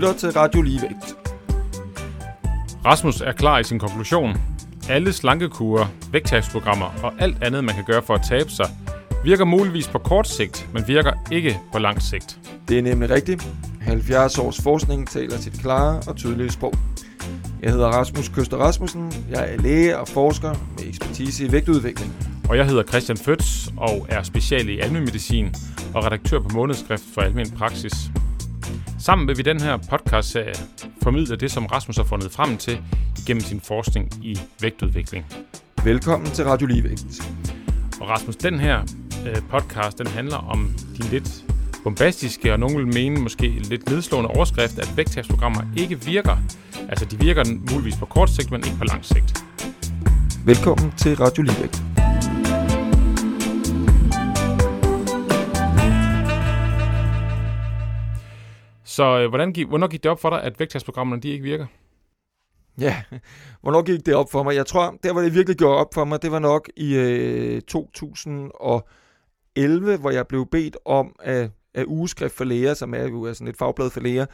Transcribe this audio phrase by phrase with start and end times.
[0.00, 1.16] lytter til Radio Ligevægt.
[2.84, 4.36] Rasmus er klar i sin konklusion.
[4.88, 8.66] Alle slankekurer, vægttabsprogrammer og alt andet, man kan gøre for at tabe sig,
[9.24, 12.38] virker muligvis på kort sigt, men virker ikke på lang sigt.
[12.68, 13.48] Det er nemlig rigtigt.
[13.80, 16.74] 70 års forskning taler sit klare og tydelige sprog.
[17.62, 19.12] Jeg hedder Rasmus Køster Rasmussen.
[19.30, 22.12] Jeg er læge og forsker med ekspertise i vægtudvikling.
[22.48, 25.54] Og jeg hedder Christian Føds og er special i almenmedicin
[25.94, 27.94] og redaktør på Månedsskrift for Almen Praksis.
[29.00, 30.36] Sammen vil vi den her podcast
[31.02, 32.82] formidle det, som Rasmus har fundet frem til
[33.18, 35.26] igennem sin forskning i vægtudvikling.
[35.84, 37.22] Velkommen til Radio Ligevægt.
[38.00, 38.80] Og Rasmus, den her
[39.26, 41.44] øh, podcast, den handler om din lidt
[41.84, 46.36] bombastiske og nogen vil mene måske lidt nedslående overskrift, at vægttabsprogrammer ikke virker.
[46.88, 49.44] Altså, de virker muligvis på kort sigt, men ikke på lang sigt.
[50.46, 51.89] Velkommen til Radio Ligevægt.
[59.00, 61.66] Så øh, hvordan gik, hvornår gik det op for dig, at vægttabsprogrammerne de ikke virker?
[62.80, 63.02] Ja,
[63.62, 64.54] hvornår gik det op for mig?
[64.54, 67.62] Jeg tror, der hvor det virkelig gjorde op for mig, det var nok i øh,
[67.62, 73.48] 2011, hvor jeg blev bedt om at, af Ugeskrift for Læger, som er jo sådan
[73.48, 74.26] et fagblad for læger,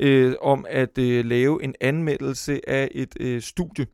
[0.00, 3.86] øh, om at øh, lave en anmeldelse af et øh, studie.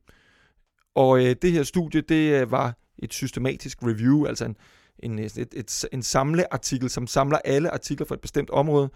[0.94, 4.56] Og øh, det her studie, det øh, var et systematisk review, altså en,
[4.98, 8.90] en, et, et, en samleartikel, som samler alle artikler for et bestemt område,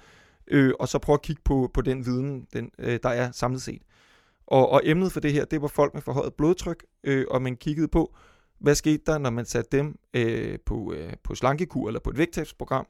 [0.47, 3.63] øh, og så prøve at kigge på, på den viden, den, øh, der er samlet
[3.63, 3.83] set.
[4.47, 7.57] Og, og emnet for det her, det var folk med forhøjet blodtryk, øh, og man
[7.57, 8.15] kiggede på,
[8.59, 12.19] hvad skete der, når man satte dem øh, på, øh, på slankekur eller på et
[12.19, 12.87] vægttabsprogram.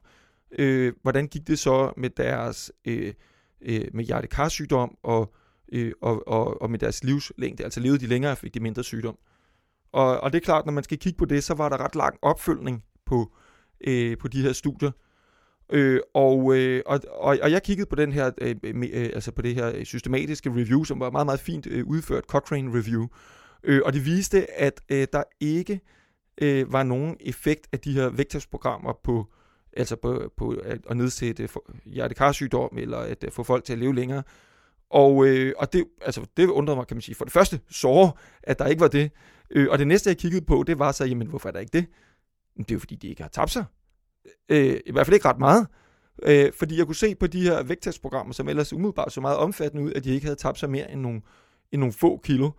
[0.59, 3.15] Øh, hvordan gik det så med deres øh,
[3.61, 5.35] øh, med hjertekarsygdom og,
[5.73, 7.65] øh, og, og, og med deres livslængde?
[7.65, 9.19] Altså levede de længere, fik de mindre sygdom.
[9.93, 11.95] Og, og det er klart, når man skal kigge på det, så var der ret
[11.95, 13.33] lang opfølgning på,
[13.87, 14.91] øh, på de her studier.
[15.73, 19.42] Øh, og, øh, og, og, og jeg kiggede på den her, øh, øh, altså på
[19.42, 23.07] det her øh, systematiske review, som var meget, meget fint øh, udført, Cochrane Review.
[23.64, 25.80] Øh, og det viste, at øh, der ikke
[26.42, 29.27] øh, var nogen effekt af de her vægttabsprogrammer på,
[29.77, 31.48] altså på, på at, at nedsætte øh,
[31.85, 34.23] hjertekarsygdom, eller at, at få folk til at leve længere.
[34.91, 38.13] Og, øh, og det, altså, det undrede mig, kan man sige, for det første såre,
[38.42, 39.11] at der ikke var det.
[39.51, 41.79] Øh, og det næste, jeg kiggede på, det var så, jamen, hvorfor er der ikke
[41.79, 41.86] det?
[42.58, 43.64] Det er jo, fordi de ikke har tabt sig.
[44.48, 45.67] Øh, I hvert fald ikke ret meget.
[46.23, 49.85] Øh, fordi jeg kunne se på de her vægttestprogrammer, som ellers umiddelbart så meget omfattende
[49.85, 51.20] ud, at de ikke havde tabt sig mere end nogle,
[51.73, 52.51] end nogle få kilo.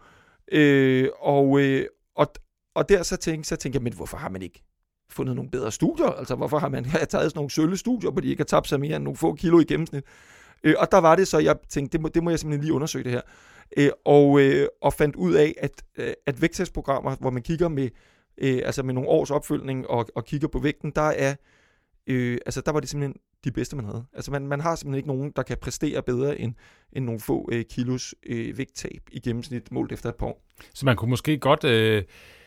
[0.51, 2.27] Øh, og, øh, og,
[2.75, 4.63] og der så tænkte, så tænkte jeg, men hvorfor har man ikke
[5.09, 6.07] fundet nogle bedre studier?
[6.07, 8.79] Altså hvorfor har man taget sådan nogle sølle studier, hvor de ikke har tabt sig
[8.79, 10.03] mere end nogle få kilo i gennemsnit?
[10.63, 12.73] Øh, og der var det så, jeg tænkte, det må, det må jeg simpelthen lige
[12.73, 13.21] undersøge det her.
[13.77, 17.89] Øh, og, øh, og fandt ud af, at, øh, at vægttestprogrammer, hvor man kigger med,
[18.37, 21.35] øh, altså med nogle års opfølgning og, og kigger på vægten, der er
[22.07, 24.05] øh, altså der var det simpelthen de bedste, man havde.
[24.13, 26.53] Altså man, man har simpelthen ikke nogen, der kan præstere bedre end,
[26.93, 30.45] end nogle få øh, kilos øh, vægttab i gennemsnit målt efter et par år.
[30.73, 32.03] Så man kunne måske godt øh,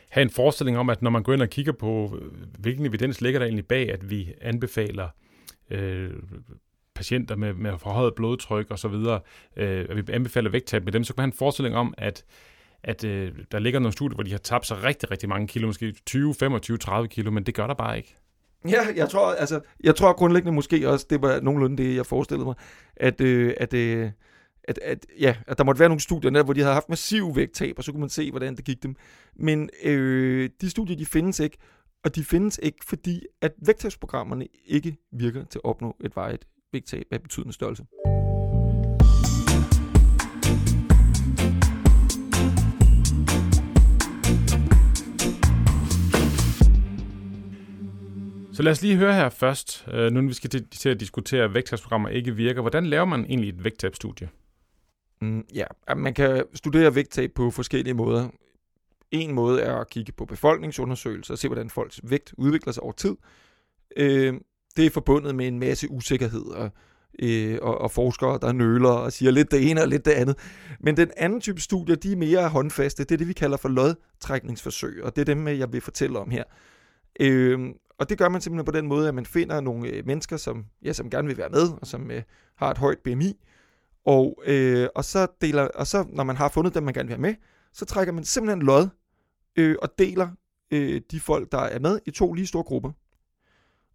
[0.09, 3.21] have en forestilling om, at når man går ind og kigger på, øh, hvilken evidens
[3.21, 5.09] ligger der egentlig bag, at vi anbefaler
[5.71, 6.11] øh,
[6.95, 9.21] patienter med, med forhøjet blodtryk og så videre,
[9.57, 12.25] øh, at vi anbefaler vægttab med dem, så kan man have en forestilling om, at
[12.83, 15.67] at øh, der ligger nogle studier, hvor de har tabt sig rigtig, rigtig mange kilo,
[15.67, 18.17] måske 20, 25, 30 kilo, men det gør der bare ikke.
[18.65, 22.45] Ja, jeg tror, altså, jeg tror grundlæggende måske også, det var nogenlunde det, jeg forestillede
[22.47, 22.55] mig,
[22.97, 24.11] at, øh, at, øh,
[24.65, 27.37] at, at, ja, at der måtte være nogle studier, der, hvor de havde haft massiv
[27.37, 28.97] vægttab, og så kunne man se, hvordan det gik dem.
[29.37, 31.59] Men øh, de studier, de findes ikke,
[32.05, 37.05] og de findes ikke, fordi at vægttabsprogrammerne ikke virker til at opnå et vejet vægttab
[37.11, 37.85] af betydende størrelse.
[48.59, 51.01] Så lad os lige høre her først, øh, nu når vi skal til, til at
[51.01, 52.61] diskutere, at vægttabsprogrammer ikke virker.
[52.61, 54.29] Hvordan laver man egentlig et vægttabstudie?
[55.21, 55.65] Mm, ja,
[55.97, 58.29] man kan studere vægttab på forskellige måder.
[59.11, 62.93] En måde er at kigge på befolkningsundersøgelser og se, hvordan folks vægt udvikler sig over
[62.93, 63.17] tid.
[63.97, 64.35] Øh,
[64.77, 66.71] det er forbundet med en masse usikkerhed og,
[67.23, 70.37] øh, og, og forskere, der nøler og siger lidt det ene og lidt det andet.
[70.81, 73.05] Men den anden type studier, de er mere håndfaste.
[73.05, 76.31] Det er det, vi kalder for lodtrækningsforsøg, og det er dem, jeg vil fortælle om
[76.31, 76.45] her.
[77.21, 77.59] Øh,
[77.99, 80.67] og det gør man simpelthen på den måde, at man finder nogle øh, mennesker, som,
[80.83, 82.23] ja, som gerne vil være med, og som øh,
[82.57, 83.37] har et højt BMI.
[84.05, 87.15] Og, øh, og, så deler, og så, når man har fundet dem, man gerne vil
[87.15, 87.35] have med,
[87.73, 88.89] så trækker man simpelthen lod
[89.57, 90.29] øh, og deler
[90.71, 92.93] øh, de folk, der er med, i to lige store grupper.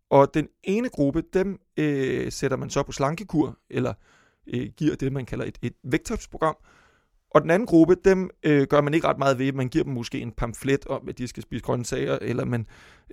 [0.09, 3.93] Og den ene gruppe, dem øh, sætter man så på slankekur, eller
[4.47, 6.55] øh, giver det, man kalder et, et vægttabsprogram,
[7.33, 9.53] og den anden gruppe, dem øh, gør man ikke ret meget ved.
[9.53, 12.67] Man giver dem måske en pamflet om, at de skal spise grøntsager, eller man,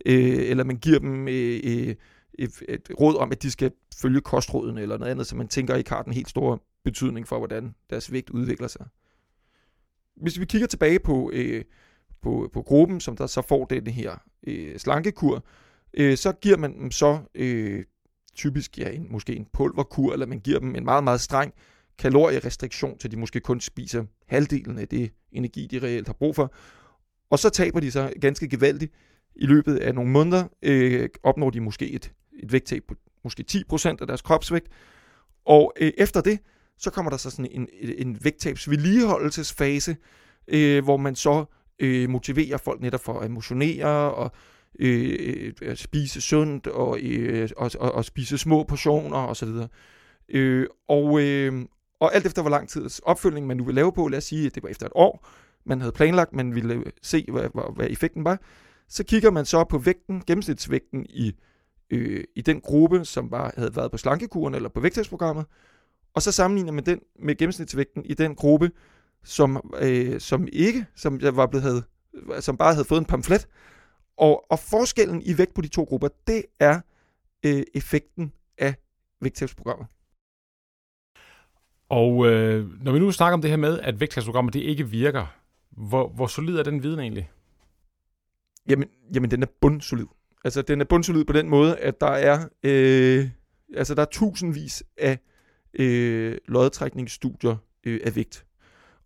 [0.06, 1.94] øh, eller man giver dem øh, øh,
[2.34, 3.72] et, et råd om, at de skal
[4.02, 7.38] følge kostråden eller noget andet, så man tænker ikke har den helt store betydning for,
[7.38, 8.86] hvordan deres vægt udvikler sig.
[10.16, 11.64] Hvis vi kigger tilbage på, øh,
[12.22, 14.16] på, på gruppen, som der så får den her
[14.46, 15.44] øh, slankekur,
[15.94, 17.84] øh, så giver man dem så øh,
[18.34, 21.54] typisk ja, en, måske en pulverkur, eller man giver dem en meget, meget streng
[22.00, 26.54] kalorierestriktion, til de måske kun spiser halvdelen af det energi, de reelt har brug for.
[27.30, 28.92] Og så taber de sig ganske gevaldigt.
[29.36, 32.12] I løbet af nogle måneder øh, opnår de måske et,
[32.42, 32.94] et vægttab på
[33.24, 34.68] måske 10% af deres kropsvægt.
[35.44, 36.38] Og øh, efter det,
[36.78, 37.68] så kommer der så sådan en,
[37.98, 39.96] en vægttabsvedligeholdelsesfase,
[40.48, 41.44] øh, hvor man så
[41.78, 44.30] øh, motiverer folk netop for at motionere og
[44.78, 49.48] øh, at spise sundt og, øh, og, og, og spise små portioner osv.
[50.28, 51.64] Øh, og, øh,
[52.00, 54.46] og alt efter hvor lang tids opfølgning man nu vil lave på, lad os sige,
[54.46, 55.26] at det var efter et år,
[55.64, 58.40] man havde planlagt, man ville se, hvad, hvad, hvad effekten var,
[58.88, 61.32] så kigger man så på vægten, gennemsnitsvægten i,
[61.90, 65.44] øh, i den gruppe, som var, havde været på slankekuren eller på vægttabsprogrammet,
[66.14, 68.70] og så sammenligner man den med gennemsnitsvægten i den gruppe,
[69.24, 71.82] som, øh, som ikke, som jeg var blevet havde,
[72.40, 73.48] som bare havde fået en pamflet.
[74.16, 76.80] Og, og forskellen i vægt på de to grupper, det er
[77.46, 78.74] øh, effekten af
[79.20, 79.86] vægttabsprogrammet.
[81.90, 85.26] Og øh, når vi nu snakker om det her med, at vægttabsprogrammet det ikke virker,
[85.70, 87.30] hvor, hvor solid er den viden egentlig?
[88.68, 90.06] Jamen, jamen den er bundsolid.
[90.44, 93.28] Altså, den er bundsolid på den måde, at der er, øh,
[93.76, 95.18] altså, der er tusindvis af
[95.74, 97.56] øh, lodtrækningsstudier
[97.86, 98.46] øh, af vægt.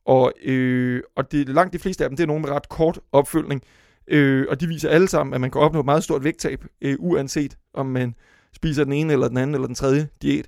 [0.05, 3.01] Og, øh, og det, langt de fleste af dem, det er nogle med ret kort
[3.13, 3.63] opfølgning.
[4.09, 6.97] Øh, og de viser alle sammen, at man kan opnå et meget stort vægttab, øh,
[6.99, 8.15] uanset om man
[8.53, 10.47] spiser den ene eller den anden eller den tredje diæt.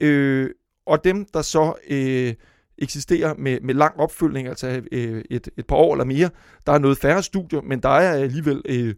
[0.00, 0.50] Øh,
[0.86, 2.34] og dem, der så øh,
[2.78, 6.30] eksisterer med, med lang opfølgning, altså øh, et, et par år eller mere,
[6.66, 8.94] der er noget færre studier, men der er alligevel øh,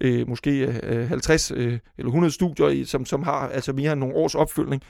[0.00, 4.14] øh, måske øh, 50 øh, eller 100 studier, som, som har altså mere end nogle
[4.14, 4.82] års opfølgning.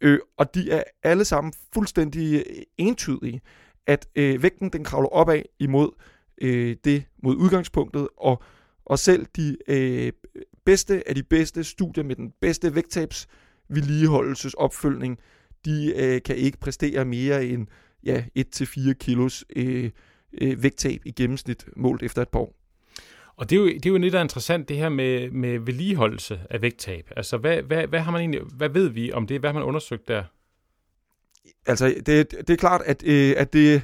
[0.00, 3.40] Øh, og de er alle sammen fuldstændig øh, entydige,
[3.86, 5.90] at øh, vægten den kravler opad imod
[6.40, 8.42] øh, det, mod udgangspunktet, og,
[8.84, 10.12] og selv de øh,
[10.64, 13.28] bedste af de bedste studier med den bedste vægttabs
[13.68, 15.18] vedligeholdelsesopfølgning,
[15.64, 17.66] de øh, kan ikke præstere mere end
[18.04, 19.90] ja, 1-4 kilos øh,
[20.40, 22.54] øh, vægttab i gennemsnit målt efter et par år.
[23.36, 26.62] Og det er, jo, det er jo lidt interessant, det her med, med vedligeholdelse af
[26.62, 27.10] vægttab.
[27.16, 29.40] Altså, hvad, hvad, hvad, har man egentlig, hvad ved vi om det?
[29.40, 30.22] Hvad har man undersøgt der?
[31.66, 33.82] Altså, det, det er klart, at, øh, at, det,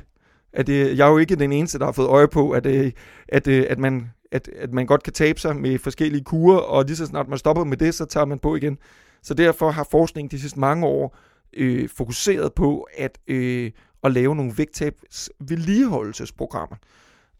[0.52, 2.92] at det, jeg er jo ikke den eneste, der har fået øje på, at, øh,
[3.28, 6.84] at, øh, at, man, at, at man godt kan tabe sig med forskellige kurer, og
[6.84, 8.78] lige så snart man stopper med det, så tager man på igen.
[9.22, 11.16] Så derfor har forskningen de sidste mange år
[11.56, 13.70] øh, fokuseret på at, øh,
[14.04, 16.76] at lave nogle vægttabs vedligeholdelsesprogrammer.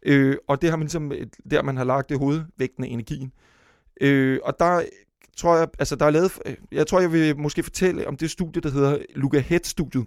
[0.02, 3.32] Øh, og det har man ligesom, øh, der man har lagt det hovedvægten af energien.
[4.00, 4.82] Øh, og der
[5.37, 8.31] tror jeg, altså der er lavet, øh, jeg tror jeg vil måske fortælle om det
[8.31, 10.06] studie, der hedder Luca Head-studiet,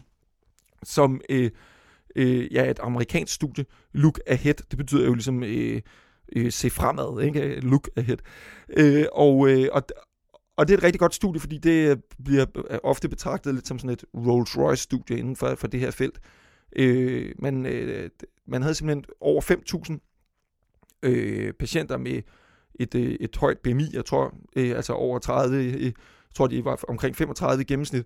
[0.83, 1.51] som øh,
[2.15, 3.65] øh, ja, et amerikansk studie.
[3.93, 5.81] Look ahead, det betyder jo ligesom øh,
[6.35, 7.59] øh, se fremad, ikke?
[7.59, 8.17] Look ahead.
[8.69, 9.83] Øh, og, øh, og,
[10.61, 13.79] og det er et rigtig godt studie, fordi det bliver øh, ofte betragtet lidt som
[13.79, 16.19] sådan et Rolls-Royce-studie inden for, for det her felt.
[16.75, 18.09] Øh, man, øh,
[18.47, 22.21] man havde simpelthen over 5.000 øh, patienter med
[22.75, 25.93] et, øh, et højt BMI, jeg tror, øh, altså over 30, øh, jeg
[26.35, 28.05] tror de var omkring 35 i gennemsnit.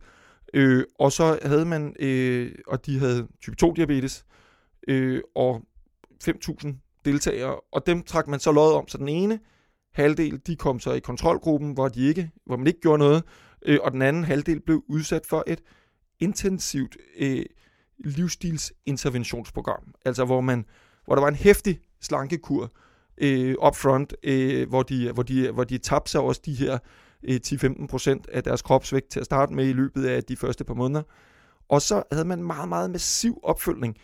[0.54, 4.26] Øh, og så havde man, øh, og de havde type 2 diabetes,
[4.88, 5.62] øh, og
[6.24, 9.40] 5.000 deltagere, og dem trak man så lod om, så den ene
[9.96, 13.24] halvdel, de kom så i kontrolgruppen, hvor, de ikke, hvor man ikke gjorde noget,
[13.66, 15.62] øh, og den anden halvdel blev udsat for et
[16.20, 17.46] intensivt øh,
[18.00, 20.66] livsstilsinterventionsprogram, altså hvor, man,
[21.06, 22.72] hvor der var en hæftig slankekur
[23.18, 26.78] øh, upfront, øh, hvor, de, hvor, de, hvor de tabte sig også de her
[27.24, 30.74] øh, 10-15% af deres kropsvægt til at starte med i løbet af de første par
[30.74, 31.04] måneder.
[31.70, 33.98] Og så havde man meget, meget massiv opfølgning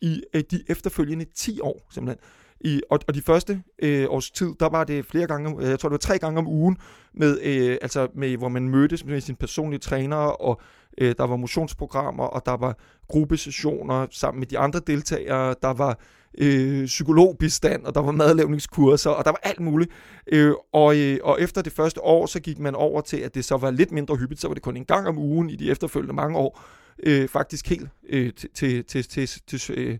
[0.00, 2.24] i øh, de efterfølgende 10 år, simpelthen.
[2.60, 5.78] I, og, og de første øh, års tid, der var det flere gange, øh, jeg
[5.78, 6.76] tror det var tre gange om ugen,
[7.14, 10.60] med, øh, altså med, hvor man mødtes med sin personlige træner, og
[10.98, 15.98] øh, der var motionsprogrammer, og der var gruppesessioner sammen med de andre deltagere, der var
[16.38, 19.90] øh, psykologbistand, og der var madlavningskurser, og der var alt muligt.
[20.32, 23.44] Øh, og, øh, og efter det første år, så gik man over til, at det
[23.44, 25.70] så var lidt mindre hyppigt, så var det kun en gang om ugen i de
[25.70, 26.60] efterfølgende mange år,
[27.02, 29.98] øh, faktisk helt øh, til, til, til, til, til, til,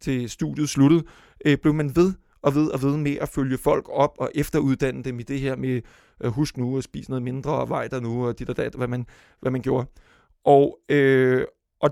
[0.00, 1.02] til studiet sluttede,
[1.44, 2.12] øh, blev man ved
[2.42, 5.56] og ved og ved med at følge folk op og efteruddanne dem i det her
[5.56, 5.82] med,
[6.20, 8.74] øh, husk nu at spise noget mindre og vej der nu, og dit og dat,
[8.74, 9.06] hvad man,
[9.40, 9.86] hvad man gjorde.
[10.44, 11.44] Og, øh,
[11.80, 11.90] og,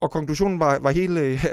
[0.00, 1.44] og konklusionen var, var hele, øh,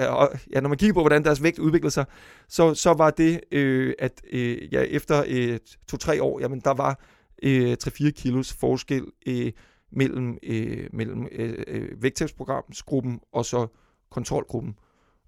[0.53, 2.05] ja, når man kigger på, hvordan deres vægt udviklede sig,
[2.47, 6.99] så, så var det, øh, at øh, ja, efter øh, to-tre år, jamen der var
[7.43, 9.51] øh, 3-4 kilos forskel øh,
[9.91, 13.67] mellem, øh, mellem øh, øh, vægttabsprogramsgruppen og så
[14.11, 14.75] kontrolgruppen.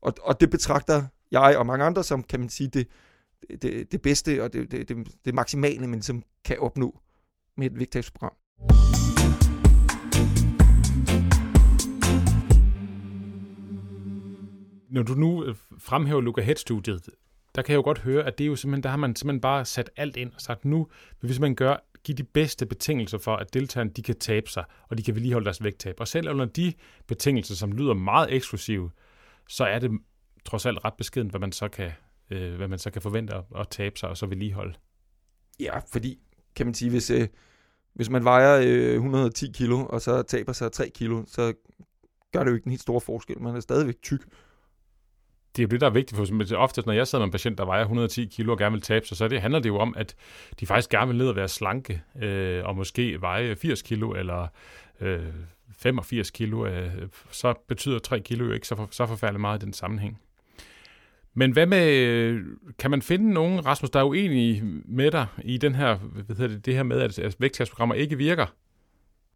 [0.02, 2.88] Og, og det betragter jeg og mange andre som, kan man sige, det,
[3.62, 7.00] det, det bedste og det, det, det, det maksimale, man som kan opnå
[7.58, 8.34] med et vægttabsprogram.
[14.90, 17.10] Når du nu øh, fremhæver Luca Head-studiet,
[17.56, 19.42] der kan jeg jo godt høre, at det er jo simpelthen, der har man simpelthen
[19.42, 20.88] bare sat alt ind og sagt, nu
[21.22, 24.64] vil vi simpelthen gøre, give de bedste betingelser for, at deltagerne de kan tabe sig,
[24.90, 25.96] og de kan vedligeholde deres vægttab.
[26.00, 26.74] Og selv under de
[27.08, 28.92] betingelser, som lyder meget eksklusive,
[29.48, 29.92] så er det
[30.46, 31.92] trods alt ret beskedent, hvad man så kan,
[32.30, 34.74] øh, hvad man så kan forvente at, at tabe sig og så vedligeholde.
[35.60, 36.20] Ja, fordi
[36.56, 37.28] kan man sige, hvis, øh,
[37.94, 41.54] hvis man vejer øh, 110 kilo, og så taber sig 3 kilo, så
[42.34, 43.42] gør det jo ikke en helt stor forskel.
[43.42, 44.22] Man er stadigvæk tyk.
[45.56, 46.56] Det er jo det, der er vigtigt for.
[46.56, 49.08] Ofte, når jeg sidder med en patient, der vejer 110 kilo og gerne vil tabe
[49.08, 50.16] sig, så det handler det jo om, at
[50.60, 54.48] de faktisk gerne vil ned og være slanke, øh, og måske veje 80 kilo eller
[55.02, 55.34] øh,
[55.78, 56.66] 85 kilo.
[56.66, 56.92] Øh,
[57.32, 60.22] så betyder 3 kilo jo ikke så, for, så forfærdeligt meget i den sammenhæng.
[61.38, 62.40] Men hvad med,
[62.80, 66.56] kan man finde nogen, Rasmus, der er uenig med dig i den her, hvad hedder
[66.56, 68.46] det, det her med, at vægttabsprogrammer ikke virker?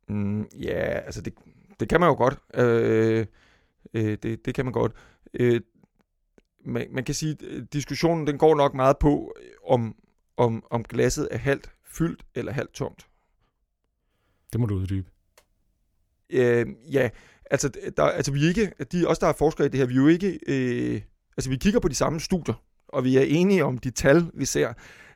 [0.07, 1.33] Mm, ja, altså det,
[1.79, 2.37] det kan man jo godt.
[2.53, 3.25] Øh,
[3.93, 4.91] øh, det, det kan man godt.
[5.33, 5.61] Øh,
[6.65, 9.35] man, man kan sige, at diskussionen den går nok meget på,
[9.67, 9.95] om,
[10.37, 13.07] om, om glasset er halvt fyldt eller halvt tomt.
[14.53, 15.09] Det må du uddybe.
[16.29, 17.09] Øh, ja,
[17.51, 19.97] altså, der, altså vi ikke, de, også der er forskere i det her, vi er
[19.97, 21.01] jo ikke, øh,
[21.39, 22.55] altså vi kigger på de samme studier,
[22.87, 24.73] og vi er enige om de tal, vi ser.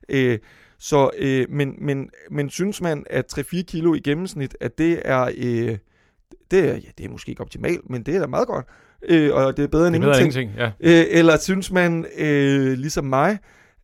[0.10, 0.40] Øh,
[0.80, 5.32] så, øh, men, men, men synes man, at 3-4 kilo i gennemsnit, at det er,
[5.38, 5.78] øh,
[6.52, 8.66] det er, ja, det er måske ikke optimalt, men det er da meget godt,
[9.10, 10.52] øh, og det er bedre end det er ingenting.
[10.52, 11.02] Ingenting ja.
[11.02, 13.38] øh, eller synes man, øh, ligesom mig,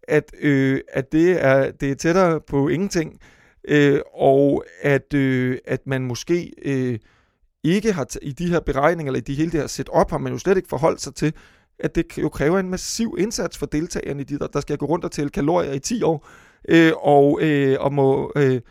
[0.08, 3.20] at, øh, at det, er, det er tættere på ingenting,
[3.68, 7.00] øh, og at, øh, at man måske øh,
[7.64, 10.34] ikke har i de her beregninger, eller i de hele det her setup, har man
[10.34, 11.34] jo slet ikke forholdt sig til,
[11.80, 15.06] at det jo kræver en massiv indsats for deltagerne, de der, der skal gå rundt
[15.06, 16.28] og tælle kalorier i 10 år,
[16.70, 18.62] øh, og, øh, og må øh,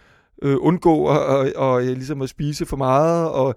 [0.43, 3.55] øh, undgå at, og, og, øh, ligesom at spise for meget, og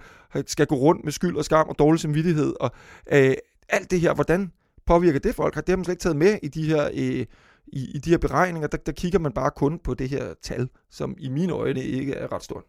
[0.48, 2.72] skal gå rundt med skyld og skam og dårlig samvittighed, og
[3.13, 3.34] øh,
[3.70, 4.51] alt det her, hvordan
[4.86, 5.55] påvirker det folk?
[5.55, 6.89] Har det har man slet ikke taget med i de her...
[6.93, 7.25] Øh,
[7.74, 10.70] i, i de her beregninger, der, der kigger man bare kun på det her tal,
[10.89, 12.63] som i mine øjne ikke er ret stort.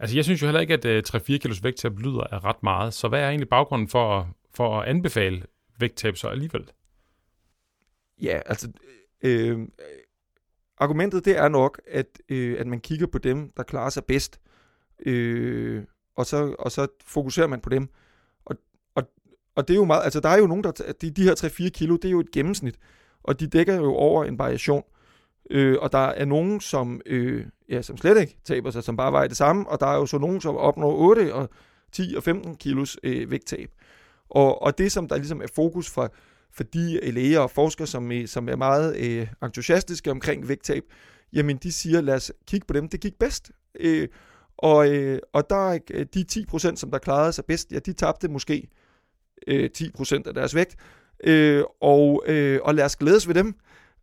[0.00, 2.94] Altså, jeg synes jo heller ikke, at øh, 3-4 kilos vægttab lyder af ret meget.
[2.94, 5.42] Så hvad er egentlig baggrunden for, at, for at anbefale
[5.78, 6.70] vægttab så alligevel?
[8.22, 8.72] Ja, altså,
[9.22, 9.66] øh, øh,
[10.78, 14.40] argumentet det er nok, at, øh, at man kigger på dem, der klarer sig bedst,
[15.06, 15.84] øh,
[16.16, 17.88] og, så, og så fokuserer man på dem.
[18.44, 18.56] Og,
[18.94, 19.10] og,
[19.54, 21.68] og det er jo meget, altså der er jo nogen, der, de, de her 3-4
[21.68, 22.78] kilo, det er jo et gennemsnit,
[23.22, 24.82] og de dækker jo over en variation.
[25.50, 29.12] Øh, og der er nogen, som, øh, ja, som slet ikke taber sig, som bare
[29.12, 31.48] vejer det samme, og der er jo så nogen, som opnår 8 og
[31.92, 33.70] 10 og 15 kilos øh, vægttab.
[34.28, 36.08] Og, og det, som der ligesom er fokus fra,
[36.52, 40.82] for de øh, læger og forskere, som, øh, som er meget øh, entusiastiske omkring vægttab,
[41.32, 43.50] jamen de siger, lad os kigge på dem, det gik bedst.
[43.80, 44.08] Øh,
[44.58, 45.78] og, øh, og der er
[46.14, 48.68] de 10%, som der klarede sig bedst, ja, de tabte måske
[49.46, 50.76] øh, 10% af deres vægt.
[51.24, 53.54] Øh, og, øh, og lad os glædes ved dem.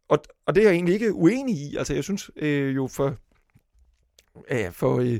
[0.09, 1.75] Og, og det er jeg egentlig ikke uenig i.
[1.75, 3.17] Altså jeg synes øh, jo for,
[4.51, 5.19] ja, for, øh,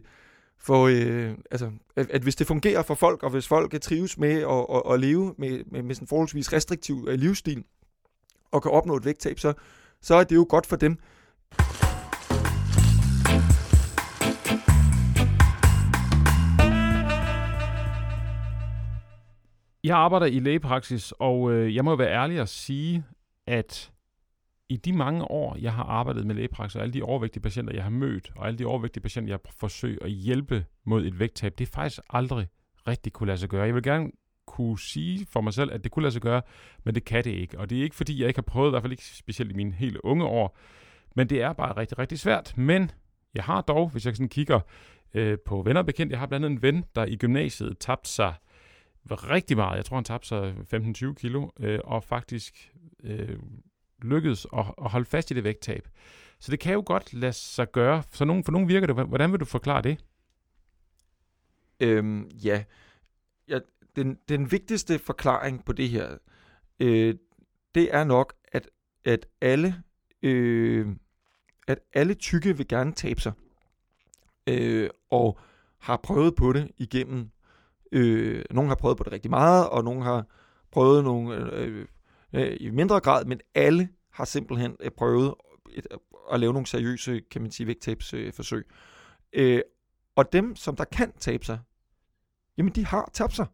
[0.58, 4.42] for øh, altså, at, at hvis det fungerer for folk, og hvis folk trives med
[4.42, 7.64] at, at, at leve med, med, med sådan en forholdsvis restriktiv øh, livsstil,
[8.52, 9.54] og kan opnå et vægttab, så,
[10.02, 10.98] så er det jo godt for dem.
[19.84, 23.04] Jeg arbejder i lægepraksis, og øh, jeg må jo være ærlig at sige,
[23.48, 23.92] at
[24.70, 27.84] i de mange år, jeg har arbejdet med lægepraksis, og alle de overvægtige patienter, jeg
[27.84, 31.68] har mødt, og alle de overvægtige patienter, jeg forsøger at hjælpe mod et vægttab, det
[31.68, 32.48] er faktisk aldrig
[32.88, 33.66] rigtig kunne lade sig gøre.
[33.66, 34.12] Jeg vil gerne
[34.46, 36.42] kunne sige for mig selv, at det kunne lade sig gøre,
[36.84, 37.60] men det kan det ikke.
[37.60, 39.56] Og det er ikke, fordi jeg ikke har prøvet, i hvert fald ikke specielt i
[39.56, 40.58] mine helt unge år,
[41.16, 42.58] men det er bare rigtig, rigtig svært.
[42.58, 42.92] Men
[43.36, 44.60] jeg har dog, hvis jeg sådan kigger
[45.14, 48.34] øh, på venner bekendt, jeg har blandt andet en ven, der i gymnasiet tabte sig
[49.10, 49.78] rigtig meget.
[49.78, 53.40] Jeg tror, han tabte sig 15-20 kilo, øh, og faktisk øh,
[54.02, 55.88] lykkedes at, at holde fast i det vægttab.
[56.40, 58.04] Så det kan jo godt lade sig gøre.
[58.12, 59.08] Så nogen, for nogen virker det.
[59.08, 59.98] Hvordan vil du forklare det?
[61.80, 62.64] Øhm, ja,
[63.48, 63.60] ja
[63.96, 66.18] den, den vigtigste forklaring på det her,
[66.80, 67.16] øh,
[67.76, 68.70] det er nok, at,
[69.06, 69.84] at alle
[70.24, 70.88] øh,
[71.68, 73.34] at alle tykke vil gerne tabe sig.
[74.48, 75.40] Øh, og
[75.80, 77.30] har prøvet på det igennem.
[77.92, 80.26] Øh, nogle har prøvet på det rigtig meget, og nogle har
[80.72, 81.86] prøvet nogle øh,
[82.36, 85.34] øh, i mindre grad, men alle har simpelthen øh, prøvet
[85.74, 85.88] et,
[86.32, 88.68] at lave nogle seriøse, kan man sige, vægttabsforsøg.
[89.34, 89.62] Øh,
[90.16, 91.60] og dem, som der kan tabe sig,
[92.58, 93.46] jamen de har tabt sig.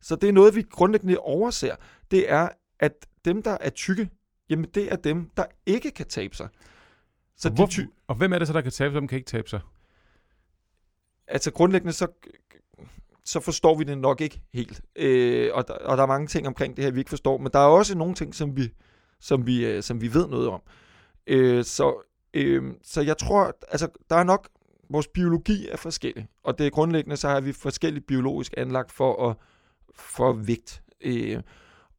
[0.00, 1.76] Så det er noget, vi grundlæggende overser.
[2.10, 4.10] Det er, at dem, der er tykke,
[4.50, 6.48] jamen det er dem, der ikke kan tabe sig.
[7.36, 9.08] Så og, hvor, de ty- og hvem er det så, der kan tabe sig, dem
[9.08, 9.60] kan ikke tabe sig?
[11.26, 12.06] Altså grundlæggende, så,
[13.28, 14.80] så forstår vi det nok ikke helt.
[14.96, 17.38] Øh, og, der, og der er mange ting omkring det her, vi ikke forstår.
[17.38, 18.68] Men der er også nogle ting, som vi,
[19.20, 20.60] som vi, øh, som vi ved noget om.
[21.26, 21.94] Øh, så,
[22.34, 24.48] øh, så jeg tror, altså der er nok,
[24.90, 26.26] vores biologi er forskellig.
[26.44, 29.36] Og det er grundlæggende, så har vi forskelligt biologisk anlagt for, at,
[29.94, 30.82] for vægt.
[31.00, 31.42] Øh,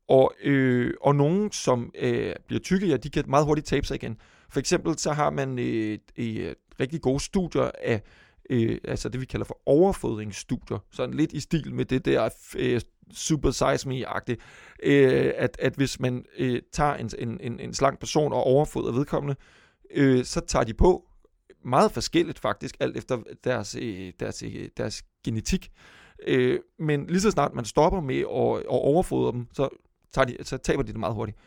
[0.07, 3.95] og, øh, og nogen, som øh, bliver tykke, ja, de kan meget hurtigt tabe sig
[3.95, 4.17] igen.
[4.49, 8.01] For eksempel så har man øh, øh, rigtig gode studier af
[8.49, 12.81] øh, altså det vi kalder for overfodringsstudier, sådan lidt i stil med det der øh,
[13.13, 14.39] super size me-agtigt,
[14.83, 18.91] øh, at, at hvis man øh, tager en, en, en, en slank person og overfodrer
[18.91, 19.35] vedkommende,
[19.91, 21.05] øh, så tager de på
[21.65, 25.71] meget forskelligt faktisk, alt efter deres, øh, deres, øh, deres genetik.
[26.27, 29.69] Øh, men lige så snart man stopper med at, at overfodre dem, så,
[30.13, 31.37] tager de, så taber de det meget hurtigt.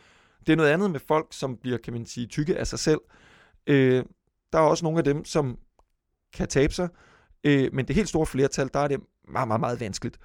[0.47, 2.99] Det er noget andet med folk, som bliver, kan man sige, tykke af sig selv.
[3.67, 4.03] Øh,
[4.53, 5.57] der er også nogle af dem, som
[6.33, 6.89] kan tabe sig,
[7.43, 10.19] øh, men det helt store flertal, der er det meget, meget, meget vanskeligt.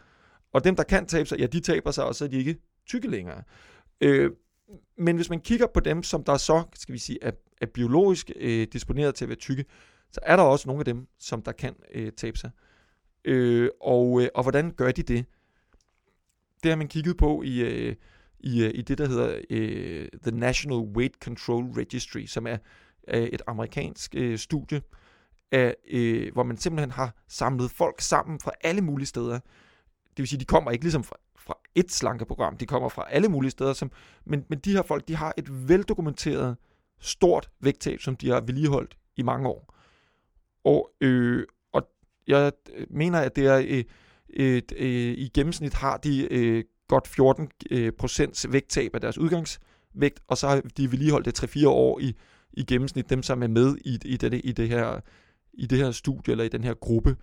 [0.52, 2.56] Og dem, der kan tabe sig, ja, de taber sig, og så er de ikke
[2.86, 3.42] tykke længere.
[4.00, 4.30] Øh,
[4.98, 8.30] men hvis man kigger på dem, som der så, skal vi sige, er, er biologisk
[8.36, 9.64] øh, disponeret til at være tykke,
[10.12, 12.50] så er der også nogle af dem, som der kan øh, tabe sig.
[13.24, 15.24] Øh, og, øh, og hvordan gør de det?
[16.62, 17.96] Det har man kigget på i, øh,
[18.40, 22.56] i, øh, i det, der hedder øh, The National Weight Control Registry, som er
[23.08, 24.82] øh, et amerikansk øh, studie,
[25.52, 29.38] af, øh, hvor man simpelthen har samlet folk sammen fra alle mulige steder.
[30.08, 33.28] Det vil sige, de kommer ikke ligesom fra, fra et slankeprogram, de kommer fra alle
[33.28, 33.90] mulige steder, som,
[34.26, 36.56] men, men de her folk, de har et veldokumenteret
[37.00, 39.74] stort vægttab, som de har vedligeholdt i mange år.
[40.64, 41.88] Og, øh, og
[42.26, 42.52] jeg
[42.90, 43.84] mener, at det er øh,
[44.30, 50.20] et, øh, i gennemsnit har de øh, godt 14 øh, procents vægttab af deres udgangsvægt,
[50.28, 52.16] og så har de vedligeholdt det 3-4 år i,
[52.52, 55.00] i gennemsnit, dem som er med i, i, det, i det her
[55.58, 57.16] i det her studie, eller i den her gruppe,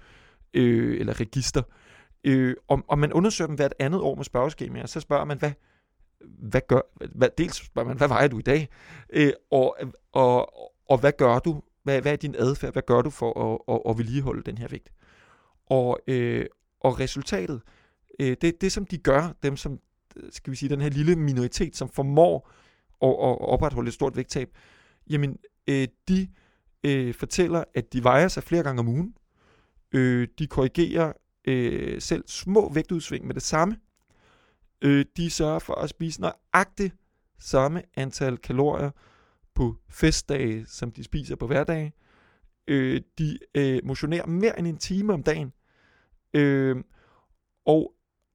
[0.54, 1.62] øh, eller register.
[2.24, 5.52] Øh, og, og man undersøger dem hvert andet år med spørgeskemaer, så spørger man, hvad,
[6.26, 6.82] hvad gør,
[7.16, 8.70] hvad, dels spørger man, hvad vejer du i dag?
[9.14, 9.78] Øh, og,
[10.12, 10.54] og,
[10.90, 11.62] og hvad gør du?
[11.84, 12.74] Hvad, hvad er din adfærd?
[12.74, 14.94] Hvad gør du for at, at, at vedligeholde den her vægt?
[15.66, 16.46] Og, øh,
[16.80, 17.62] og resultatet,
[18.20, 19.80] øh, det, det som de gør, dem som,
[20.30, 22.52] skal vi sige, den her lille minoritet, som formår
[23.02, 24.50] at, at opretholde et stort vægttab,
[25.10, 26.28] jamen, øh, de
[26.86, 29.16] øh, fortæller, at de vejer sig flere gange om ugen.
[29.92, 31.14] Øh, de korrigerer
[31.48, 33.78] øh, selv små vægtudsving med det samme.
[34.82, 36.96] Øh, de sørger for at spise nøjagtigt
[37.40, 38.92] samme antal kalorier
[39.56, 41.94] på festdage, som de spiser på hverdage.
[42.68, 45.54] Øh, de øh, motionerer mere end en time om dagen.
[46.34, 46.76] Øh,
[47.66, 47.94] og,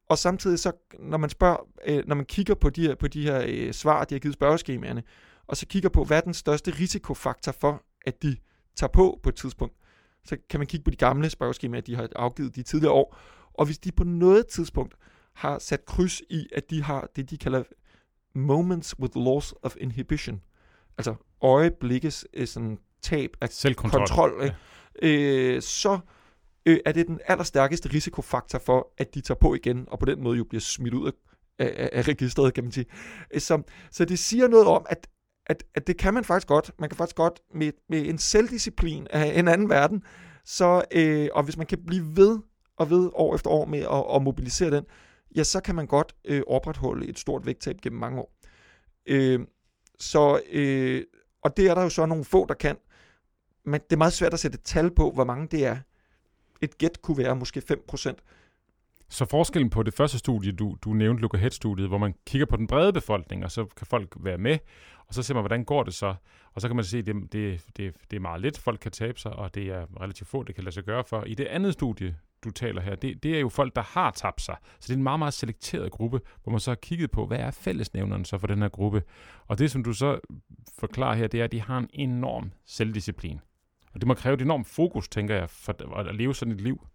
[0.08, 3.22] og samtidig så, når man spørger, øh, når man kigger på de her, på de
[3.22, 5.02] her øh, svar, de har givet spørgeskemaerne,
[5.46, 8.36] og så kigger på, hvad er den største risikofaktor for, at de
[8.76, 9.74] tager på på et tidspunkt,
[10.24, 13.16] så kan man kigge på de gamle spørgeskemaer, de har afgivet de tidligere år,
[13.54, 14.94] og hvis de på noget tidspunkt
[15.34, 17.62] har sat kryds i, at de har det, de kalder
[18.34, 20.40] moments with loss of inhibition,
[20.98, 24.00] altså øjeblikkes øh, sådan tab af Selvkontrol.
[24.00, 24.42] kontrol,
[25.02, 25.08] ja.
[25.08, 25.98] øh, så
[26.66, 30.22] øh, er det den allerstærkeste risikofaktor for, at de tager på igen, og på den
[30.22, 31.12] måde jo bliver smidt ud af,
[31.58, 32.86] af, af registret, kan man sige.
[33.34, 35.08] Øh, så, så det siger noget om, at
[35.50, 36.70] at, at det kan man faktisk godt.
[36.78, 40.02] Man kan faktisk godt med, med en selvdisciplin af en anden verden,
[40.44, 42.38] så, øh, og hvis man kan blive ved
[42.76, 44.84] og ved år efter år med at, at mobilisere den,
[45.36, 48.32] ja, så kan man godt øh, opretholde et stort vægttab gennem mange år.
[49.06, 49.40] Øh,
[49.98, 51.04] så, øh,
[51.42, 52.76] og det er der jo så nogle få, der kan,
[53.64, 55.76] men det er meget svært at sætte et tal på, hvor mange det er.
[56.60, 58.14] Et gæt kunne være måske 5%.
[59.10, 62.56] Så forskellen på det første studie, du, du nævnte, Luca Head-studiet, hvor man kigger på
[62.56, 64.58] den brede befolkning, og så kan folk være med,
[65.06, 66.14] og så ser man, hvordan går det så.
[66.54, 68.92] Og så kan man se, at det, det, det, det er meget lidt, folk kan
[68.92, 71.24] tabe sig, og det er relativt få, det kan lade sig gøre for.
[71.24, 74.42] I det andet studie, du taler her, det, det er jo folk, der har tabt
[74.42, 74.56] sig.
[74.80, 77.38] Så det er en meget, meget selekteret gruppe, hvor man så har kigget på, hvad
[77.38, 79.02] er fællesnævneren så for den her gruppe.
[79.46, 80.20] Og det, som du så
[80.78, 83.40] forklarer her, det er, at de har en enorm selvdisciplin.
[83.94, 86.86] Og det må kræve et enormt fokus, tænker jeg, for at leve sådan et liv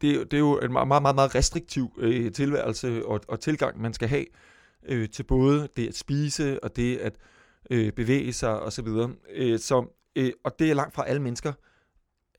[0.00, 3.94] det, det er jo en meget, meget, meget restriktiv øh, tilværelse og, og tilgang, man
[3.94, 4.24] skal have
[4.86, 7.16] øh, til både det at spise og det at
[7.70, 8.88] øh, bevæge sig osv.
[9.30, 11.52] Øh, så, øh, og det er langt fra alle mennesker,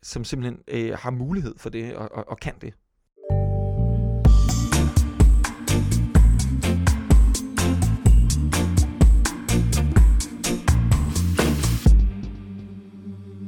[0.04, 2.74] som simpelthen øh, har mulighed for det og, og, og kan det.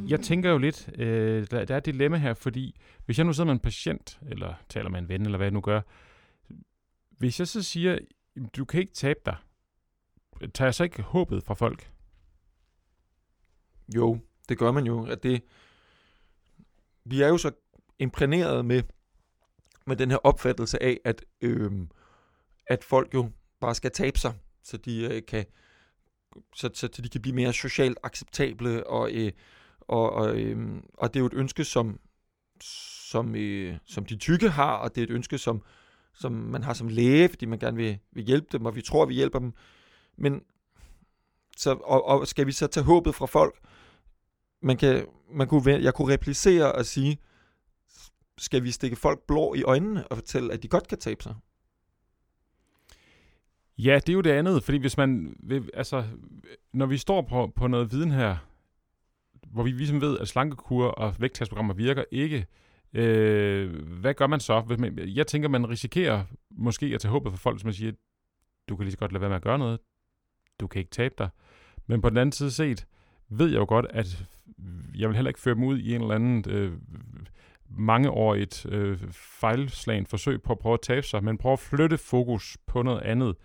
[0.10, 3.34] Jeg tænker jo lidt, øh, der, der er et dilemma her, fordi hvis jeg nu
[3.34, 5.82] sidder med en patient, eller taler med en ven, eller hvad jeg nu gør,
[7.10, 8.00] hvis jeg så siger,
[8.58, 9.36] du kan ikke tabe dig,
[10.54, 11.92] tager jeg så ikke håbet fra folk?
[13.96, 15.06] Jo, det gør man jo.
[15.06, 15.42] At det,
[17.04, 17.52] vi er jo så
[18.00, 18.84] imprægneret med,
[19.86, 21.72] med den her opfattelse af, at, øh,
[22.68, 25.46] at folk jo bare skal tabe sig, så de øh, kan
[26.56, 29.32] så, så, så de kan blive mere socialt acceptable, og, øh,
[29.88, 32.00] og, og, øh, og det er jo et ønske, som,
[32.62, 35.62] som, øh, som de tykke har, og det er et ønske, som,
[36.14, 39.06] som man har som læge, fordi man gerne vil, vil hjælpe dem, og vi tror,
[39.06, 39.54] vi hjælper dem.
[40.18, 40.42] Men
[41.58, 43.60] så, og, og skal vi så tage håbet fra folk?
[44.62, 47.18] Man kan, man kunne, jeg kunne replicere og sige,
[48.38, 51.36] skal vi stikke folk blå i øjnene og fortælle, at de godt kan tabe sig?
[53.78, 56.04] Ja, det er jo det andet, fordi hvis man, vil, altså,
[56.74, 58.38] når vi står på, på noget viden her,
[59.58, 62.46] hvor vi ligesom ved, at slankekur og vægttabsprogrammer virker ikke,
[62.94, 64.60] øh, hvad gør man så?
[64.60, 67.92] Hvis man, jeg tænker, man risikerer måske at tage håbet for folk, som man siger,
[68.70, 69.80] du kan lige så godt lade være med at gøre noget,
[70.60, 71.30] du kan ikke tabe dig.
[71.88, 72.88] Men på den anden side set,
[73.30, 74.26] ved jeg jo godt, at
[74.98, 76.74] jeg vil heller ikke føre dem ud i en eller anden øh,
[77.70, 82.58] mangeårigt øh, fejlslagen forsøg på at prøve at tabe sig, men prøve at flytte fokus
[82.68, 83.36] på noget andet.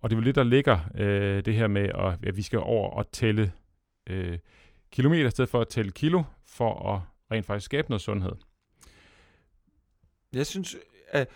[0.00, 2.58] Og det er jo lidt, der ligger øh, det her med, at, at vi skal
[2.58, 3.52] over og tælle
[4.06, 4.38] øh,
[4.92, 7.00] kilometer i stedet for at tælle kilo, for at
[7.30, 8.32] rent faktisk skabe noget sundhed.
[10.32, 10.76] Jeg synes,
[11.08, 11.28] at,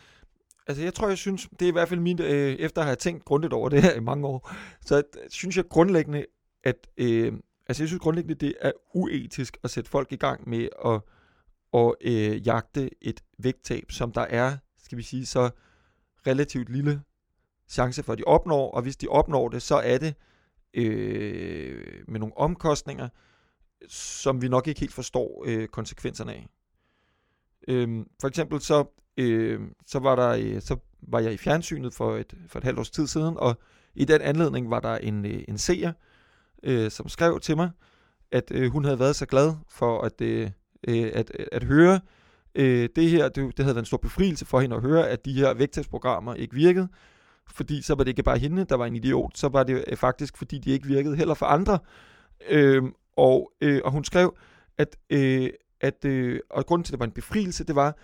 [0.67, 2.97] altså jeg tror, jeg synes, det er i hvert fald min, øh, efter at have
[2.97, 6.27] tænkt grundigt over det her i mange år, så at, synes jeg grundlæggende,
[6.65, 7.33] at, øh,
[7.69, 11.01] altså jeg synes grundlæggende, det er uetisk at sætte folk i gang med at,
[11.75, 15.51] at øh, jagte et vægttab, som der er, skal vi sige, så
[16.27, 17.03] relativt lille
[17.69, 20.15] chance for, at de opnår, og hvis de opnår det, så er det
[20.75, 23.09] øh, med nogle omkostninger,
[23.89, 26.47] som vi nok ikke helt forstår øh, konsekvenserne af.
[27.69, 28.85] Øh, for eksempel så,
[29.17, 32.79] øh, så, var der, øh, så var jeg i fjernsynet for et, for et halvt
[32.79, 33.59] års tid siden, og
[33.95, 35.93] i den anledning var der en, øh, en seer,
[36.63, 37.71] øh, som skrev til mig,
[38.33, 40.51] at øh, hun havde været så glad for at, øh,
[40.89, 42.01] at, at, at høre
[42.55, 43.29] øh, det her.
[43.29, 46.35] Det, det havde været en stor befrielse for hende at høre, at de her vægttabsprogrammer
[46.35, 46.89] ikke virkede,
[47.53, 49.97] fordi så var det ikke bare hende, der var en idiot, så var det øh,
[49.97, 51.79] faktisk, fordi de ikke virkede heller for andre.
[52.51, 54.37] Øhm, og, øh, og hun skrev,
[54.79, 55.51] at, øh,
[55.81, 57.97] at øh, og grunden til, at det var en befrielse, det var,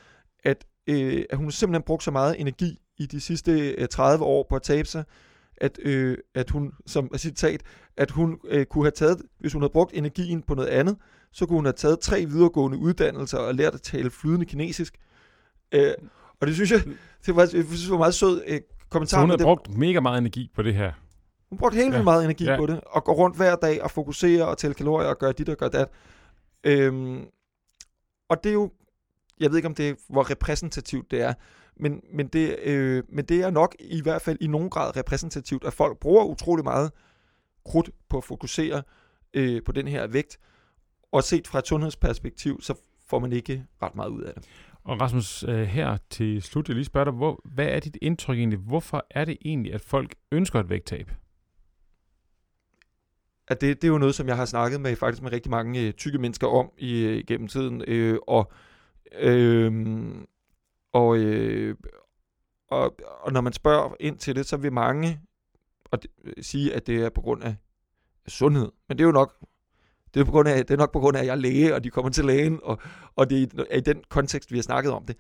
[0.44, 4.46] at, øh, at hun simpelthen brugte så meget energi i de sidste øh, 30 år
[4.48, 5.04] på at tabe sig,
[5.56, 7.62] at, øh, at hun, som citat,
[7.96, 10.96] at hun øh, kunne have taget, hvis hun havde brugt energien på noget andet,
[11.32, 14.94] så kunne hun have taget tre videregående uddannelser og lært at tale flydende kinesisk.
[15.72, 15.92] Øh,
[16.40, 16.80] og det synes jeg,
[17.26, 19.16] det var, jeg synes, det var meget sød øh, kommentar.
[19.16, 20.92] Så hun har brugt mega meget energi på det her.
[21.50, 22.02] Hun brugte helt vildt ja.
[22.02, 22.56] meget energi ja.
[22.56, 25.48] på det, og går rundt hver dag og fokuserer og tæller kalorier og gør dit
[25.48, 25.88] og gør dat.
[26.64, 27.24] Øhm,
[28.28, 28.70] og det er jo,
[29.40, 31.34] jeg ved ikke om det er, hvor repræsentativt det er,
[31.76, 35.64] men, men, det, øh, men det er nok i hvert fald i nogen grad repræsentativt,
[35.64, 36.92] at folk bruger utrolig meget
[37.64, 38.82] krudt på at fokusere
[39.34, 40.38] øh, på den her vægt,
[41.12, 42.74] og set fra et sundhedsperspektiv, så
[43.06, 44.44] får man ikke ret meget ud af det.
[44.84, 48.38] Og Rasmus, øh, her til slut, jeg lige spørger dig, hvor, hvad er dit indtryk
[48.38, 48.58] egentlig?
[48.58, 51.10] Hvorfor er det egentlig, at folk ønsker et vægttab?
[53.50, 55.80] At det, det er jo noget, som jeg har snakket med faktisk med rigtig mange
[55.80, 57.84] øh, tykke mennesker om i, øh, gennem tiden.
[57.86, 58.52] Øh, og,
[59.20, 59.72] øh,
[60.92, 61.76] og, øh,
[62.70, 65.20] og, og når man spørger ind til det, så vil mange
[65.84, 67.54] og det, øh, sige, at det er på grund af,
[68.26, 68.68] af sundhed.
[68.88, 69.34] Men det er jo nok
[70.14, 71.74] det er, på grund af, det er nok på grund af, at jeg er læge,
[71.74, 72.78] og de kommer til lægen, og,
[73.16, 75.16] og det er i den kontekst, vi har snakket om det.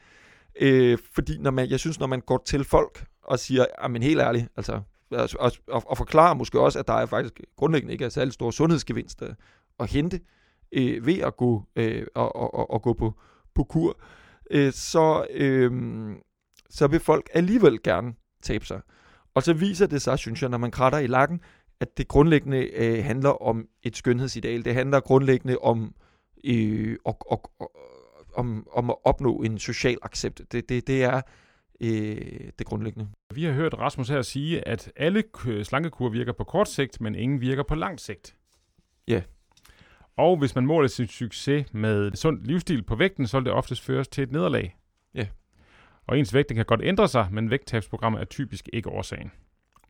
[0.60, 4.20] Øh, fordi når man, jeg synes, når man går til folk og siger, men helt
[4.20, 8.08] ærligt, altså, og, og, og forklarer måske også, at der er faktisk grundlæggende ikke er
[8.08, 9.34] særlig store sundhedsgevinster øh,
[9.80, 10.20] at hente
[10.72, 13.14] øh, ved at gå, øh, og, og, og, og gå på,
[13.54, 14.00] på kur,
[14.50, 15.72] øh, så, øh,
[16.70, 18.80] så vil folk alligevel gerne tabe sig.
[19.34, 21.40] Og så viser det sig, synes jeg, når man kratter i lakken,
[21.80, 24.64] at det grundlæggende øh, handler om et skønhedsideal.
[24.64, 25.94] Det handler grundlæggende om,
[26.44, 27.70] øh, og, og, og,
[28.34, 30.40] om, om at opnå en social accept.
[30.52, 31.20] Det, det, det er
[31.80, 33.08] øh, det grundlæggende.
[33.34, 35.24] Vi har hørt Rasmus her sige, at alle
[35.62, 38.36] slankekur virker på kort sigt, men ingen virker på lang sigt.
[39.08, 39.22] Ja.
[40.16, 43.82] Og hvis man måler sin succes med sund livsstil på vægten, så vil det oftest
[43.82, 44.76] føres til et nederlag.
[45.14, 45.26] Ja.
[46.06, 49.30] Og ens vægt kan godt ændre sig, men vægttabsprogrammer er typisk ikke årsagen.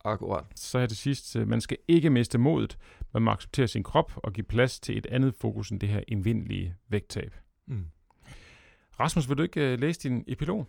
[0.05, 0.45] Akkurat.
[0.55, 2.79] Så er det sidst, øh, man skal ikke miste modet.
[3.13, 6.01] Man må acceptere sin krop og give plads til et andet fokus end det her
[6.09, 7.35] indvindelige vægttab.
[7.67, 7.87] Mm.
[9.01, 10.67] Rasmus, vil du ikke uh, læse din epilog?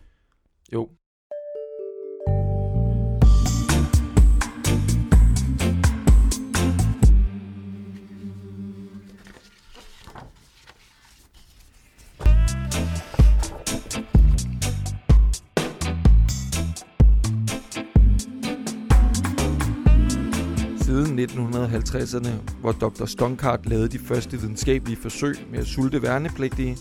[0.72, 0.90] Jo.
[21.66, 22.28] 1950'erne,
[22.60, 23.04] hvor Dr.
[23.04, 26.76] Stonkart lavede de første videnskabelige forsøg med at sulte værnepligtige,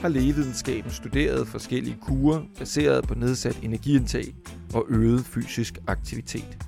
[0.00, 4.34] har lægevidenskaben studeret forskellige kurer baseret på nedsat energiindtag
[4.74, 6.58] og øget fysisk aktivitet.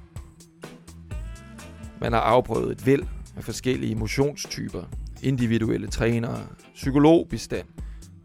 [2.00, 3.03] Man har afprøvet et væld
[3.37, 4.83] af forskellige motionstyper,
[5.22, 6.40] individuelle trænere,
[6.74, 7.66] psykologbistand,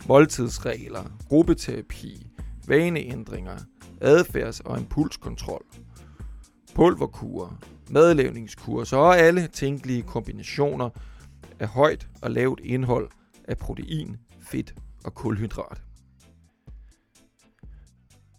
[0.08, 2.28] måltidsregler, gruppeterapi,
[2.68, 3.58] vaneændringer,
[4.02, 5.66] adfærds- og impulskontrol,
[6.76, 7.60] pulverkurer,
[7.92, 10.90] madlavningskurser og alle tænkelige kombinationer
[11.60, 13.10] af højt og lavt indhold
[13.44, 15.82] af protein, fedt og kulhydrat.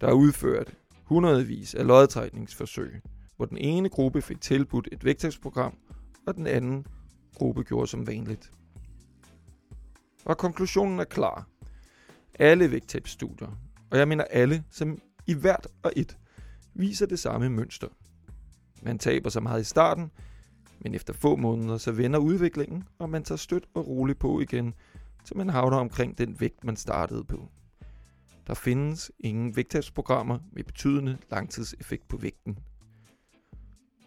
[0.00, 3.00] Der er udført hundredvis af lodtrækningsforsøg,
[3.36, 5.78] hvor den ene gruppe fik tilbudt et vægttabsprogram,
[6.26, 6.86] og den anden
[7.34, 8.52] gruppe gjorde som vanligt.
[10.24, 11.48] Og konklusionen er klar.
[12.38, 13.58] Alle vægttabsstudier,
[13.90, 16.16] og jeg mener alle, som i hvert og et,
[16.74, 17.88] viser det samme mønster.
[18.82, 20.10] Man taber så meget i starten,
[20.78, 24.74] men efter få måneder så vender udviklingen, og man tager støt og roligt på igen,
[25.24, 27.48] til man havner omkring den vægt, man startede på.
[28.46, 32.58] Der findes ingen vægttabsprogrammer med betydende langtidseffekt på vægten.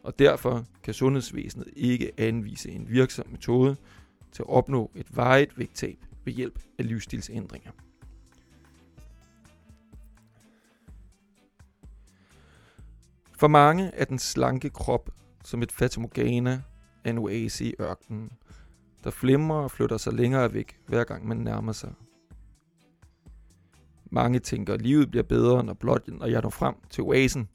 [0.04, 3.76] Og derfor kan sundhedsvæsenet ikke anvise en virksom metode
[4.32, 7.72] til at opnå et varigt vægttab ved hjælp af livsstilsændringer.
[13.38, 15.10] For mange er den slanke krop
[15.46, 16.62] som et fatamorgana
[17.04, 18.32] af en oase i ørkenen,
[19.04, 21.94] der flimrer og flytter sig længere væk, hver gang man nærmer sig.
[24.12, 27.50] Mange tænker, at livet bliver bedre, når blot når jeg når frem til oasen.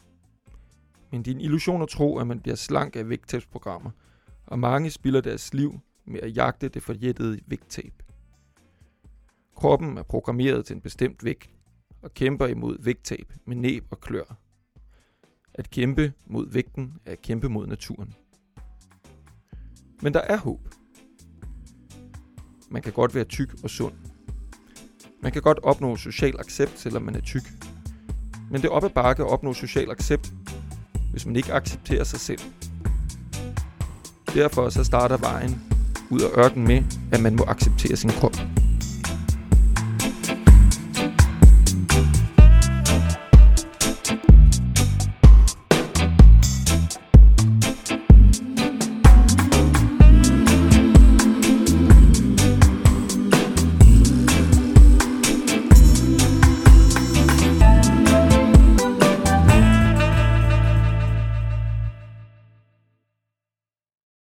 [1.13, 3.91] Men din illusion at tro, at man bliver slank af vægttabsprogrammer,
[4.47, 8.03] og mange spilder deres liv med at jagte det forjættede vægttab.
[9.57, 11.51] Kroppen er programmeret til en bestemt vægt,
[12.03, 14.37] og kæmper imod vægttab med næb og klør.
[15.59, 18.15] At kæmpe mod vægten er at kæmpe mod naturen.
[20.03, 20.61] Men der er håb.
[22.71, 23.95] Man kan godt være tyk og sund.
[25.23, 27.43] Man kan godt opnå social accept, selvom man er tyk.
[28.51, 30.33] Men det er op ad bakke at opnå social accept,
[31.11, 32.41] hvis man ikke accepterer sig selv.
[34.35, 35.63] Derfor så starter vejen
[36.11, 38.58] ud af ørken med, at man må acceptere sin krop.